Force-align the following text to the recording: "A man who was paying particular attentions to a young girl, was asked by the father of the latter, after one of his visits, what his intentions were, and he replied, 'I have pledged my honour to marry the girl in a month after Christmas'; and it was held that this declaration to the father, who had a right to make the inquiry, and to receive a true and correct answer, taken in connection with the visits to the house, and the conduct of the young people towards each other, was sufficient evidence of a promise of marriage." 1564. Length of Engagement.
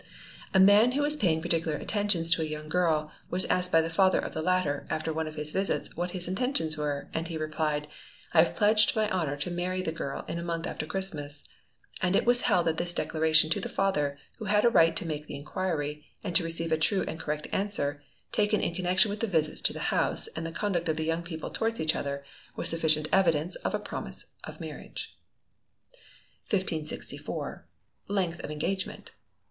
"A 0.51 0.59
man 0.59 0.93
who 0.93 1.03
was 1.03 1.15
paying 1.15 1.43
particular 1.43 1.77
attentions 1.77 2.31
to 2.31 2.41
a 2.41 2.45
young 2.45 2.67
girl, 2.69 3.11
was 3.29 3.45
asked 3.45 3.71
by 3.71 3.81
the 3.81 3.89
father 3.91 4.17
of 4.17 4.33
the 4.33 4.41
latter, 4.41 4.87
after 4.89 5.13
one 5.13 5.27
of 5.27 5.35
his 5.35 5.51
visits, 5.51 5.95
what 5.95 6.09
his 6.09 6.27
intentions 6.27 6.75
were, 6.75 7.07
and 7.13 7.27
he 7.27 7.37
replied, 7.37 7.87
'I 8.33 8.43
have 8.45 8.55
pledged 8.55 8.95
my 8.95 9.07
honour 9.11 9.37
to 9.37 9.51
marry 9.51 9.83
the 9.83 9.91
girl 9.91 10.25
in 10.27 10.39
a 10.39 10.43
month 10.43 10.65
after 10.65 10.87
Christmas'; 10.87 11.43
and 12.01 12.15
it 12.15 12.25
was 12.25 12.41
held 12.41 12.65
that 12.65 12.77
this 12.77 12.93
declaration 12.93 13.51
to 13.51 13.59
the 13.59 13.69
father, 13.69 14.17
who 14.39 14.45
had 14.45 14.65
a 14.65 14.69
right 14.71 14.95
to 14.95 15.05
make 15.05 15.27
the 15.27 15.35
inquiry, 15.35 16.07
and 16.23 16.35
to 16.35 16.43
receive 16.43 16.71
a 16.71 16.77
true 16.79 17.05
and 17.07 17.19
correct 17.19 17.47
answer, 17.51 18.01
taken 18.31 18.59
in 18.59 18.73
connection 18.73 19.11
with 19.11 19.19
the 19.19 19.27
visits 19.27 19.61
to 19.61 19.71
the 19.71 19.93
house, 19.93 20.25
and 20.29 20.47
the 20.47 20.51
conduct 20.51 20.89
of 20.89 20.97
the 20.97 21.05
young 21.05 21.21
people 21.21 21.51
towards 21.51 21.79
each 21.79 21.95
other, 21.95 22.23
was 22.55 22.67
sufficient 22.69 23.07
evidence 23.13 23.55
of 23.57 23.75
a 23.75 23.79
promise 23.79 24.33
of 24.45 24.59
marriage." 24.59 25.15
1564. 26.49 27.67
Length 28.07 28.39
of 28.43 28.49
Engagement. 28.49 29.11